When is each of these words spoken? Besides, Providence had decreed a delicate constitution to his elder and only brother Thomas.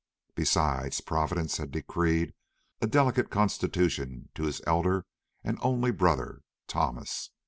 Besides, 0.33 0.99
Providence 0.99 1.57
had 1.57 1.69
decreed 1.69 2.33
a 2.81 2.87
delicate 2.87 3.29
constitution 3.29 4.29
to 4.33 4.45
his 4.45 4.59
elder 4.65 5.05
and 5.43 5.59
only 5.61 5.91
brother 5.91 6.41
Thomas. 6.67 7.29